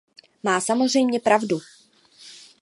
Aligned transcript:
Má 0.43 0.61
samozřejmě 0.61 1.19
pravdu. 1.19 1.59